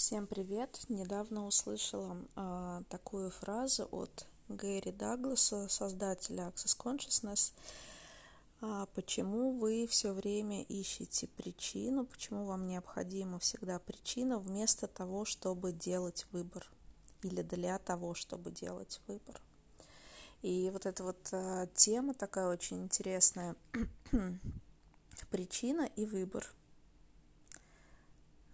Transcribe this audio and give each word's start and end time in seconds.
Всем 0.00 0.26
привет! 0.26 0.80
Недавно 0.88 1.46
услышала 1.46 2.16
э, 2.34 2.82
такую 2.88 3.30
фразу 3.30 3.86
от 3.92 4.26
Гэри 4.48 4.92
Дагласа, 4.92 5.68
создателя 5.68 6.44
Access 6.44 6.74
Consciousness. 6.74 7.52
Э, 8.62 8.86
почему 8.94 9.52
вы 9.58 9.86
все 9.86 10.12
время 10.12 10.62
ищете 10.62 11.28
причину, 11.28 12.06
почему 12.06 12.46
вам 12.46 12.66
необходима 12.66 13.38
всегда 13.40 13.78
причина 13.78 14.38
вместо 14.38 14.86
того, 14.86 15.26
чтобы 15.26 15.70
делать 15.70 16.26
выбор 16.32 16.66
или 17.20 17.42
для 17.42 17.78
того, 17.78 18.14
чтобы 18.14 18.50
делать 18.50 19.02
выбор. 19.06 19.38
И 20.40 20.70
вот 20.72 20.86
эта 20.86 21.04
вот 21.04 21.28
э, 21.32 21.68
тема 21.74 22.14
такая 22.14 22.48
очень 22.48 22.84
интересная. 22.84 23.54
Причина 25.30 25.90
и 25.94 26.06
выбор– 26.06 26.50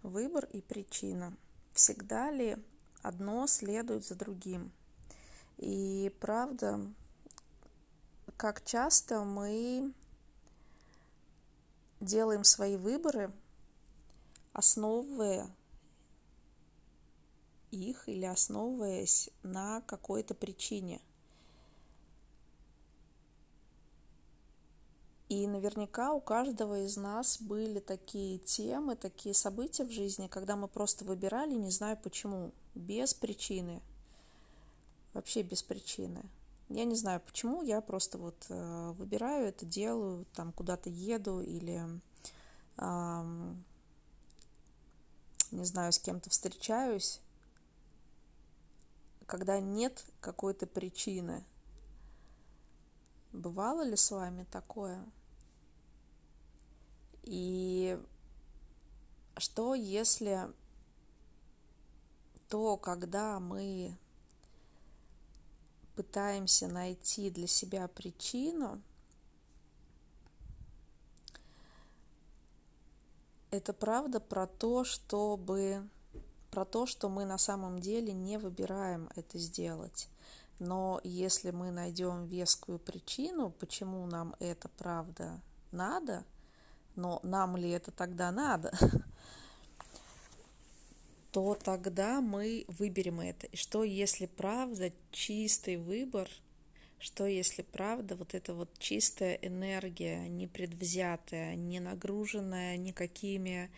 Выбор 0.07 0.45
и 0.53 0.61
причина. 0.61 1.35
Всегда 1.73 2.31
ли 2.31 2.55
одно 3.01 3.45
следует 3.45 4.05
за 4.05 4.15
другим? 4.15 4.71
И 5.57 6.15
правда, 6.21 6.79
как 8.37 8.63
часто 8.63 9.25
мы 9.25 9.91
делаем 11.99 12.45
свои 12.45 12.77
выборы, 12.77 13.33
основывая 14.53 15.53
их 17.71 18.07
или 18.07 18.23
основываясь 18.23 19.29
на 19.43 19.81
какой-то 19.81 20.33
причине– 20.35 21.01
И 25.29 25.45
наверняка 25.45 26.13
у 26.13 26.21
каждого 26.21 26.85
из 26.85 26.95
нас 26.95 27.41
были 27.41 27.79
такие 27.79 28.37
темы, 28.37 28.95
такие 28.95 29.35
события 29.35 29.83
в 29.83 29.91
жизни, 29.91 30.27
когда 30.27 30.55
мы 30.55 30.69
просто 30.69 31.03
выбирали, 31.03 31.53
не 31.53 31.69
знаю 31.69 31.97
почему, 32.01 32.53
без 32.75 33.13
причины. 33.13 33.81
Вообще 35.13 35.41
без 35.41 35.63
причины. 35.63 36.23
Я 36.69 36.85
не 36.85 36.95
знаю 36.95 37.21
почему, 37.25 37.61
я 37.61 37.81
просто 37.81 38.17
вот 38.17 38.45
э, 38.49 38.91
выбираю 38.97 39.47
это, 39.47 39.65
делаю, 39.65 40.25
там 40.33 40.53
куда-то 40.53 40.89
еду 40.89 41.41
или 41.41 41.81
э, 42.77 43.53
не 45.51 45.65
знаю, 45.65 45.91
с 45.91 45.99
кем-то 45.99 46.29
встречаюсь, 46.29 47.19
когда 49.25 49.59
нет 49.59 50.05
какой-то 50.19 50.67
причины. 50.67 51.43
Бывало 53.33 53.83
ли 53.83 53.95
с 53.95 54.11
вами 54.11 54.45
такое? 54.51 55.03
И 57.29 57.99
что 59.35 59.75
если 59.75 60.49
то, 62.47 62.77
когда 62.77 63.41
мы 63.41 63.97
пытаемся 65.97 66.69
найти 66.69 67.29
для 67.29 67.47
себя 67.47 67.89
причину, 67.89 68.81
это 73.51 73.73
правда 73.73 74.21
про 74.21 74.47
то, 74.47 74.85
чтобы 74.85 75.85
про 76.49 76.63
то, 76.63 76.85
что 76.85 77.09
мы 77.09 77.25
на 77.25 77.37
самом 77.37 77.79
деле 77.79 78.13
не 78.13 78.39
выбираем 78.39 79.09
это 79.17 79.37
сделать. 79.37 80.07
Но 80.59 81.01
если 81.03 81.51
мы 81.51 81.71
найдем 81.71 82.25
вескую 82.25 82.79
причину, 82.79 83.51
почему 83.51 84.05
нам 84.05 84.33
это 84.39 84.69
правда 84.69 85.41
надо– 85.71 86.23
но 86.97 87.19
нам 87.23 87.55
ли 87.55 87.69
это 87.69 87.91
тогда 87.91 88.31
надо, 88.31 88.73
то 91.31 91.55
тогда 91.55 92.19
мы 92.19 92.65
выберем 92.67 93.21
это. 93.21 93.47
И 93.47 93.55
что 93.55 93.83
если 93.83 94.25
правда 94.25 94.91
чистый 95.11 95.77
выбор, 95.77 96.27
что 96.99 97.27
если 97.27 97.61
правда 97.61 98.15
вот 98.15 98.33
эта 98.33 98.53
вот 98.53 98.69
чистая 98.79 99.35
энергия, 99.35 100.27
не 100.27 100.47
предвзятая, 100.47 101.55
не 101.55 101.79
нагруженная 101.79 102.75
никакими 102.77 103.69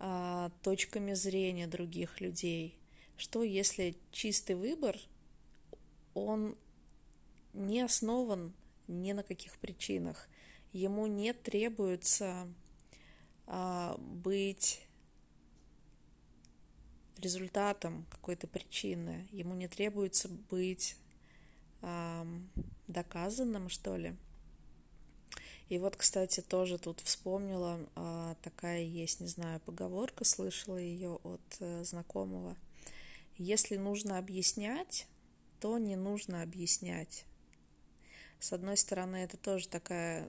а, 0.00 0.50
точками 0.62 1.14
зрения 1.14 1.68
других 1.68 2.20
людей, 2.20 2.76
что 3.16 3.44
если 3.44 3.96
чистый 4.10 4.56
выбор, 4.56 4.98
он 6.14 6.56
не 7.52 7.80
основан 7.82 8.52
ни 8.88 9.12
на 9.12 9.22
каких 9.22 9.56
причинах, 9.58 10.28
ему 10.76 11.06
не 11.06 11.32
требуется 11.32 12.48
а, 13.46 13.96
быть 13.98 14.82
результатом 17.18 18.06
какой-то 18.10 18.46
причины, 18.46 19.26
ему 19.32 19.54
не 19.54 19.68
требуется 19.68 20.28
быть 20.28 20.96
а, 21.80 22.26
доказанным, 22.88 23.68
что 23.68 23.96
ли. 23.96 24.14
И 25.68 25.78
вот, 25.78 25.96
кстати, 25.96 26.40
тоже 26.40 26.78
тут 26.78 27.00
вспомнила, 27.00 27.80
а, 27.96 28.36
такая 28.42 28.82
есть, 28.82 29.20
не 29.20 29.26
знаю, 29.26 29.60
поговорка, 29.60 30.24
слышала 30.24 30.76
ее 30.76 31.18
от 31.24 31.40
а, 31.60 31.82
знакомого. 31.84 32.56
Если 33.38 33.76
нужно 33.76 34.18
объяснять, 34.18 35.06
то 35.60 35.78
не 35.78 35.96
нужно 35.96 36.42
объяснять. 36.42 37.25
С 38.38 38.52
одной 38.52 38.76
стороны, 38.76 39.16
это 39.16 39.36
тоже 39.36 39.68
такая 39.68 40.28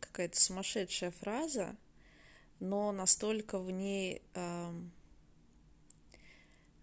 какая-то 0.00 0.40
сумасшедшая 0.40 1.10
фраза, 1.10 1.76
но 2.60 2.92
настолько 2.92 3.58
в 3.58 3.70
ней 3.70 4.22
э, 4.34 4.72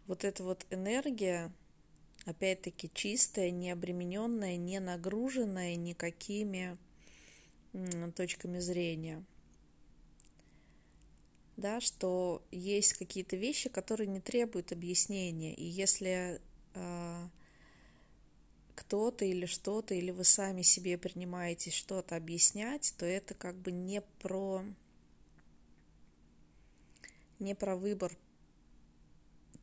вот 0.08 0.24
эта 0.24 0.44
вот 0.44 0.66
энергия, 0.70 1.52
опять-таки 2.26 2.90
чистая, 2.94 3.52
не 3.52 3.72
обремененная, 3.72 4.58
не 4.58 4.80
нагруженная 4.80 5.76
никакими 5.76 6.78
точками 8.16 8.60
зрения. 8.60 9.24
Да, 11.58 11.80
что 11.80 12.42
есть 12.52 12.94
какие-то 12.94 13.36
вещи, 13.36 13.70
которые 13.70 14.08
не 14.08 14.20
требуют 14.20 14.72
объяснения. 14.72 15.54
И 15.54 15.64
если 15.64 16.42
э, 16.74 17.28
кто-то 18.92 19.24
или 19.24 19.46
что-то, 19.46 19.94
или 19.94 20.12
вы 20.12 20.26
сами 20.26 20.64
себе 20.64 20.98
принимаете 20.98 21.72
что-то 21.72 22.18
объяснять, 22.18 22.94
то 22.98 23.06
это 23.06 23.34
как 23.34 23.56
бы 23.56 23.72
не 23.72 24.02
про 24.02 24.66
не 27.40 27.56
про 27.56 27.78
выбор 27.78 28.12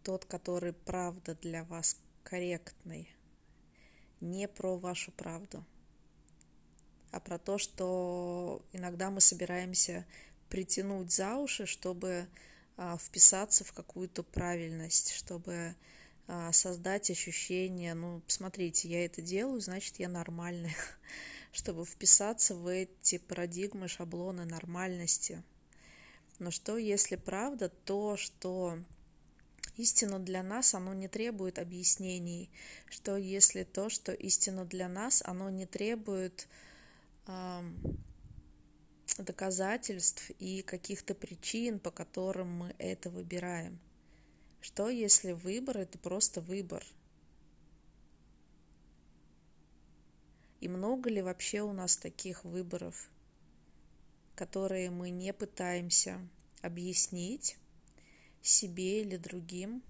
тот, 0.02 0.24
который 0.24 0.72
правда 0.72 1.34
для 1.34 1.64
вас 1.64 2.00
корректный, 2.22 3.14
не 4.22 4.48
про 4.48 4.78
вашу 4.78 5.12
правду, 5.12 5.62
а 7.10 7.20
про 7.20 7.38
то, 7.38 7.58
что 7.58 8.62
иногда 8.72 9.10
мы 9.10 9.20
собираемся 9.20 10.06
притянуть 10.48 11.12
за 11.12 11.36
уши, 11.36 11.66
чтобы 11.66 12.26
а, 12.78 12.96
вписаться 12.96 13.62
в 13.62 13.74
какую-то 13.74 14.22
правильность, 14.22 15.12
чтобы 15.12 15.74
создать 16.52 17.10
ощущение, 17.10 17.94
ну, 17.94 18.22
смотрите, 18.26 18.88
я 18.88 19.04
это 19.04 19.22
делаю, 19.22 19.60
значит, 19.60 19.98
я 19.98 20.08
нормальная, 20.08 20.76
чтобы 21.52 21.84
вписаться 21.86 22.54
в 22.54 22.66
эти 22.66 23.18
парадигмы, 23.18 23.88
шаблоны 23.88 24.44
нормальности. 24.44 25.42
Но 26.38 26.50
что, 26.50 26.76
если 26.76 27.16
правда 27.16 27.68
то, 27.68 28.16
что 28.16 28.78
истина 29.76 30.18
для 30.18 30.42
нас, 30.42 30.74
оно 30.74 30.92
не 30.92 31.08
требует 31.08 31.58
объяснений? 31.58 32.50
Что, 32.90 33.16
если 33.16 33.64
то, 33.64 33.88
что 33.88 34.12
истина 34.12 34.64
для 34.64 34.88
нас, 34.88 35.22
оно 35.24 35.50
не 35.50 35.66
требует 35.66 36.46
э, 37.26 37.62
доказательств 39.16 40.30
и 40.38 40.62
каких-то 40.62 41.14
причин, 41.14 41.78
по 41.78 41.90
которым 41.90 42.50
мы 42.50 42.74
это 42.78 43.10
выбираем? 43.10 43.80
Что 44.60 44.88
если 44.88 45.32
выбор 45.32 45.78
это 45.78 45.98
просто 45.98 46.40
выбор? 46.40 46.84
И 50.60 50.68
много 50.68 51.08
ли 51.08 51.22
вообще 51.22 51.62
у 51.62 51.72
нас 51.72 51.96
таких 51.96 52.44
выборов, 52.44 53.08
которые 54.34 54.90
мы 54.90 55.10
не 55.10 55.32
пытаемся 55.32 56.20
объяснить 56.60 57.56
себе 58.42 59.02
или 59.02 59.16
другим? 59.16 59.82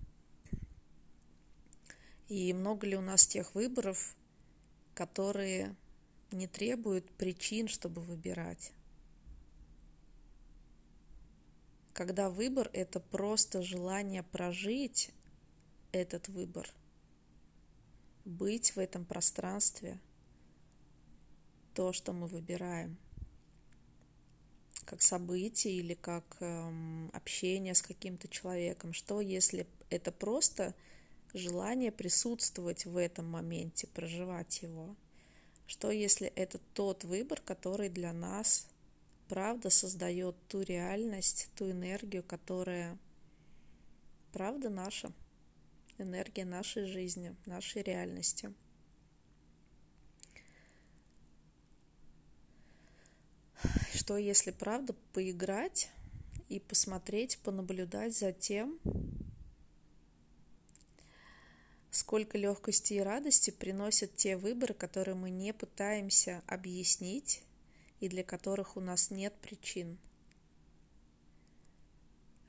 И 2.28 2.52
много 2.52 2.86
ли 2.86 2.96
у 2.96 3.00
нас 3.00 3.26
тех 3.26 3.54
выборов, 3.54 4.14
которые 4.94 5.74
не 6.30 6.46
требуют 6.46 7.10
причин, 7.12 7.68
чтобы 7.68 8.02
выбирать? 8.02 8.72
Когда 11.98 12.30
выбор— 12.30 12.70
это 12.74 13.00
просто 13.00 13.60
желание 13.60 14.22
прожить 14.22 15.10
этот 15.90 16.28
выбор, 16.28 16.70
быть 18.24 18.76
в 18.76 18.78
этом 18.78 19.04
пространстве, 19.04 19.98
то, 21.74 21.92
что 21.92 22.12
мы 22.12 22.28
выбираем. 22.28 22.96
как 24.84 25.02
событие 25.02 25.74
или 25.74 25.94
как 25.94 26.24
эм, 26.38 27.10
общение 27.12 27.74
с 27.74 27.82
каким-то 27.82 28.28
человеком. 28.28 28.92
Что 28.92 29.20
если 29.20 29.66
это 29.90 30.12
просто 30.12 30.76
желание 31.34 31.90
присутствовать 31.90 32.86
в 32.86 32.96
этом 32.96 33.28
моменте, 33.28 33.88
проживать 33.88 34.62
его? 34.62 34.94
Что 35.66 35.90
если 35.90 36.28
это 36.28 36.58
тот 36.74 37.02
выбор, 37.02 37.40
который 37.40 37.88
для 37.88 38.12
нас 38.12 38.68
правда 39.28 39.70
создает 39.70 40.36
ту 40.48 40.62
реальность, 40.62 41.50
ту 41.54 41.70
энергию, 41.70 42.22
которая 42.22 42.98
правда 44.32 44.70
наша, 44.70 45.12
энергия 45.98 46.44
нашей 46.44 46.86
жизни, 46.86 47.36
нашей 47.46 47.82
реальности. 47.82 48.52
Что 53.94 54.16
если 54.16 54.52
правда 54.52 54.94
поиграть 55.12 55.90
и 56.48 56.60
посмотреть, 56.60 57.38
понаблюдать 57.38 58.16
за 58.16 58.32
тем, 58.32 58.78
сколько 61.90 62.38
легкости 62.38 62.94
и 62.94 63.00
радости 63.00 63.50
приносят 63.50 64.14
те 64.14 64.36
выборы, 64.36 64.72
которые 64.72 65.14
мы 65.14 65.30
не 65.30 65.52
пытаемся 65.52 66.42
объяснить 66.46 67.42
и 68.00 68.08
для 68.08 68.22
которых 68.22 68.76
у 68.76 68.80
нас 68.80 69.10
нет 69.10 69.34
причин. 69.40 69.98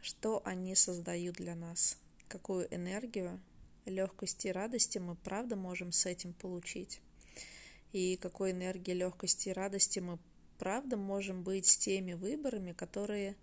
Что 0.02 0.42
они 0.46 0.76
создают 0.76 1.36
для 1.36 1.56
нас? 1.56 1.98
Какую 2.28 2.74
энергию, 2.74 3.40
легкости 3.86 4.48
и 4.48 4.52
радости 4.52 4.98
мы 4.98 5.16
правда 5.16 5.56
можем 5.56 5.92
с 5.92 6.06
этим 6.06 6.34
получить? 6.34 7.02
И 7.92 8.18
какой 8.18 8.52
энергии, 8.52 8.92
легкости 8.92 9.50
и 9.50 9.54
радости 9.54 10.00
мы 10.00 10.20
правда 10.58 10.96
можем 10.96 11.44
быть 11.44 11.66
с 11.66 11.78
теми 11.78 12.14
выборами, 12.14 12.72
которые 12.72 13.36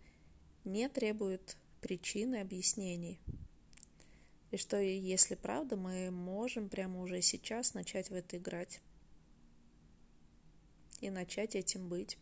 не 0.65 0.89
требуют 0.89 1.57
причин 1.81 2.35
и 2.35 2.39
объяснений? 2.39 3.19
И 4.53 4.57
что 4.57 4.81
если 4.81 5.35
правда, 5.35 5.77
мы 5.77 6.11
можем 6.11 6.69
прямо 6.69 7.01
уже 7.01 7.21
сейчас 7.21 7.75
начать 7.75 8.11
в 8.11 8.15
это 8.15 8.37
играть 8.37 8.81
и 11.01 11.11
начать 11.11 11.55
этим 11.55 11.89
быть. 11.89 12.19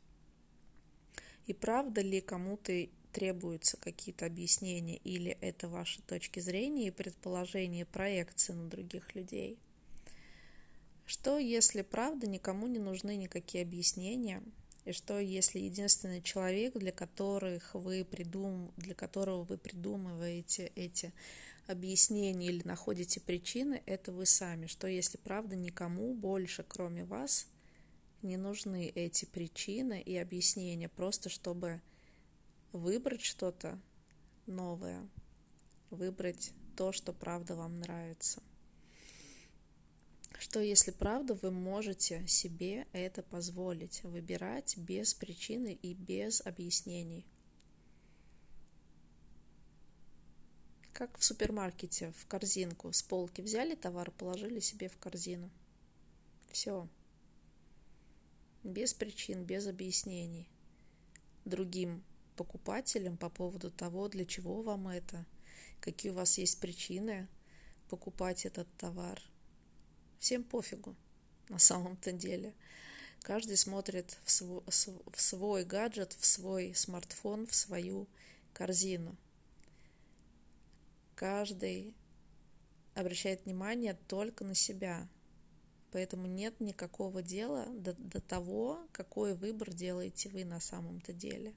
И 1.47 1.53
правда 1.53 2.01
ли 2.01 2.21
кому-то 2.21 2.89
требуются 3.13 3.77
какие-то 3.77 4.27
объяснения, 4.27 4.97
или 4.97 5.37
это 5.41 5.69
ваши 5.69 6.03
точки 6.03 6.41
зрения 6.41 6.89
и 6.89 6.91
предположения, 6.91 7.87
проекции 7.87 8.53
на 8.53 8.69
других 8.69 9.15
людей? 9.15 9.59
Что 11.07 11.39
если 11.39 11.83
правда 11.83 12.27
никому 12.27 12.67
не 12.67 12.79
нужны 12.79 13.17
никакие 13.17 13.63
объяснения, 13.63 14.43
и 14.85 14.93
что 14.93 15.19
если 15.19 15.59
единственный 15.61 16.23
человек, 16.23 16.77
для 16.77 16.93
которых 16.93 17.75
вы 17.75 18.05
придум... 18.05 18.73
для 18.77 18.95
которого 18.95 19.45
вы 19.45 19.59
придумываете 19.59 20.73
эти 20.75 21.13
объяснения 21.67 22.49
или 22.49 22.63
находите 22.67 23.21
причины, 23.21 23.83
это 23.87 24.13
вы 24.13 24.27
сами. 24.27 24.67
Что 24.67 24.87
если 24.87 25.17
правда 25.17 25.57
никому 25.57 26.15
больше, 26.15 26.65
кроме 26.67 27.05
вас, 27.05 27.47
не 28.25 28.37
нужны 28.37 28.89
эти 28.89 29.25
причины 29.27 30.01
и 30.01 30.17
объяснения, 30.17 30.89
просто 30.89 31.29
чтобы 31.29 31.81
выбрать 32.73 33.23
что-то 33.23 33.79
новое, 34.47 35.09
выбрать 35.91 36.53
то, 36.77 36.93
что 36.93 37.13
правда 37.13 37.55
вам 37.55 37.79
нравится. 37.79 38.43
Что 40.39 40.61
если 40.61 40.91
правда 40.91 41.35
вы 41.35 41.51
можете 41.51 42.27
себе 42.27 42.87
это 42.93 43.23
позволить, 43.23 44.03
выбирать 44.03 44.77
без 44.77 45.15
причины 45.15 45.79
и 45.81 45.95
без 45.95 46.41
объяснений. 46.41 47.25
Как 50.93 51.19
в 51.19 51.25
супермаркете, 51.25 52.13
в 52.19 52.27
корзинку, 52.27 52.93
с 52.93 53.03
полки 53.03 53.41
взяли 53.41 53.75
товар, 53.75 54.11
положили 54.11 54.61
себе 54.61 54.89
в 54.89 54.97
корзину. 54.97 55.51
Все. 56.51 56.89
Без 58.65 58.95
причин, 58.95 59.45
без 59.45 59.69
объяснений. 59.69 60.49
Другим 61.45 62.03
покупателям 62.35 63.17
по 63.17 63.31
поводу 63.31 63.71
того, 63.71 64.09
для 64.09 64.25
чего 64.25 64.63
вам 64.63 64.89
это, 64.89 65.25
какие 65.81 66.11
у 66.11 66.17
вас 66.17 66.39
есть 66.39 66.59
причины 66.59 67.29
покупать 67.89 68.45
этот 68.45 68.67
товар– 68.77 69.23
Всем 70.25 70.43
пофигу 70.43 70.97
на 71.51 71.59
самом-то 71.59 72.11
деле. 72.11 72.55
Каждый 73.21 73.59
смотрит 73.59 74.17
в 74.25 74.31
свой, 74.31 74.63
в 74.67 75.21
свой 75.21 75.67
гаджет, 75.67 76.17
в 76.19 76.25
свой 76.25 76.75
смартфон, 76.75 77.47
в 77.47 77.55
свою 77.55 78.09
корзину. 78.55 79.19
Каждый 81.15 81.95
обращает 82.95 83.45
внимание 83.45 83.99
только 84.09 84.45
на 84.45 84.55
себя. 84.55 85.07
Поэтому 85.95 86.27
нет 86.27 86.61
никакого 86.61 87.23
дела 87.23 87.65
до, 87.71 87.95
до 87.95 88.21
того, 88.21 88.87
какой 88.93 89.35
выбор 89.35 89.73
делаете 89.73 90.29
вы 90.29 90.45
на 90.45 90.61
самом-то 90.61 91.15
деле. 91.15 91.55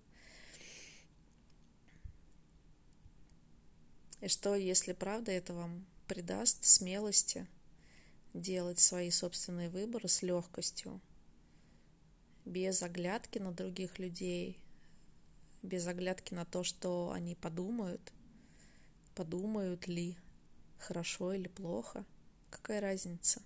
И 4.21 4.29
что, 4.29 4.55
если 4.55 4.93
правда 4.93 5.33
это 5.33 5.53
вам 5.53 5.85
придаст 6.07 6.63
смелости– 6.63 7.45
делать 8.33 8.79
свои 8.79 9.09
собственные 9.09 9.69
выборы 9.69 10.07
с 10.07 10.21
легкостью, 10.21 11.01
без 12.45 12.81
оглядки 12.81 13.39
на 13.39 13.51
других 13.51 13.99
людей, 13.99 14.59
без 15.63 15.87
оглядки 15.87 16.33
на 16.33 16.45
то, 16.45 16.63
что 16.63 17.11
они 17.11 17.35
подумают, 17.35 18.13
подумают 19.15 19.87
ли, 19.87 20.17
хорошо 20.77 21.33
или 21.33 21.47
плохо, 21.47 22.05
какая 22.49 22.79
разница. 22.79 23.41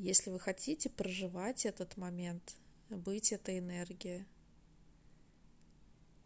Если 0.00 0.30
вы 0.30 0.40
хотите 0.40 0.88
проживать 0.88 1.66
этот 1.66 1.98
момент, 1.98 2.56
быть 2.88 3.32
этой 3.32 3.58
энергией, 3.58 4.24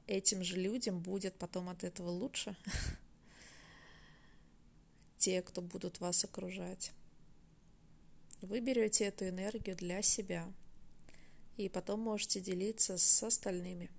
этим 0.06 0.44
же 0.44 0.54
людям 0.54 1.00
будет 1.00 1.34
потом 1.34 1.68
от 1.68 1.82
этого 1.82 2.08
лучше. 2.08 2.56
Те, 5.18 5.42
кто 5.42 5.60
будут 5.60 5.98
вас 5.98 6.22
окружать. 6.22 6.92
Вы 8.42 8.60
берете 8.60 9.06
эту 9.06 9.28
энергию 9.28 9.74
для 9.74 10.02
себя 10.02 10.48
и 11.56 11.68
потом 11.68 11.98
можете 11.98 12.40
делиться 12.40 12.96
с 12.96 13.22
остальными. 13.24 13.90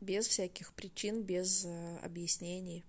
Без 0.00 0.26
всяких 0.26 0.72
причин, 0.72 1.22
без 1.22 1.64
э, 1.64 1.98
объяснений. 1.98 2.84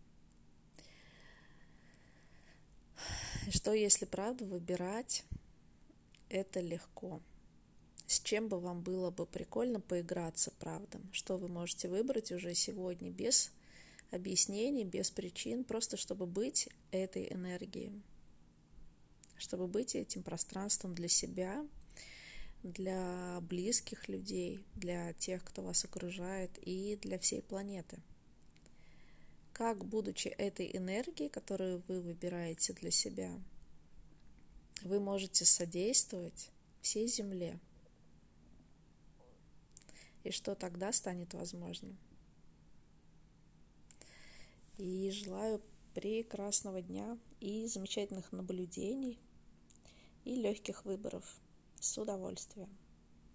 Что 3.69 3.76
если 3.76 4.06
правду 4.06 4.45
выбирать, 4.45 5.26
это 6.28 6.59
легко. 6.59 7.21
С 8.07 8.19
чем 8.19 8.47
бы 8.47 8.59
вам 8.59 8.81
было 8.81 9.11
бы 9.11 9.28
прикольно 9.28 9.80
поиграться, 9.80 10.52
правда? 10.57 10.99
Что 11.11 11.38
вы 11.38 11.49
можете 11.49 11.88
выбрать 11.88 12.31
уже 12.31 12.56
сегодня 12.56 13.11
без 13.11 13.52
объяснений, 14.09 14.85
без 14.85 15.11
причин, 15.11 15.64
просто 15.64 15.97
чтобы 15.97 16.26
быть 16.26 16.68
этой 16.90 17.31
энергией 17.31 18.02
чтобы 19.38 19.68
быть 19.68 19.94
этим 19.94 20.23
пространством 20.23 20.95
для 20.95 21.07
себя, 21.07 21.64
для 22.64 23.38
близких 23.42 24.09
людей, 24.09 24.66
для 24.73 25.14
тех, 25.14 25.44
кто 25.44 25.61
вас 25.61 25.85
окружает, 25.85 26.57
и 26.64 26.97
для 27.04 27.19
всей 27.19 27.44
планеты. 27.44 27.99
Как, 29.54 29.85
будучи 29.85 30.28
этой 30.28 30.76
энергией, 30.76 31.30
которую 31.30 31.83
вы 31.88 32.02
выбираете 32.02 32.73
для 32.73 32.90
себя, 32.90 33.30
вы 34.83 35.00
можете 35.00 35.45
содействовать 35.45 36.50
всей 36.81 37.07
Земле. 37.07 37.59
И 40.24 40.31
что 40.31 40.56
тогда 40.56 40.92
станет 40.92 41.33
возможным? 41.33 41.98
И 44.78 45.12
желаю 45.12 45.62
прекрасного 45.94 46.81
дня 46.81 47.18
и 47.40 47.68
замечательных 47.68 48.31
наблюдений 48.31 49.19
и 50.24 50.36
легких 50.36 50.86
выборов. 50.86 51.24
С 51.80 51.98
удовольствием. 51.98 52.69